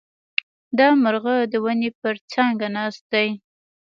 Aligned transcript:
دا 0.77 0.87
مرغه 1.03 1.35
د 1.51 1.53
ونې 1.63 1.89
پر 2.01 2.15
څانګه 2.31 2.67
ناست 2.75 3.03
دی. 3.13 3.29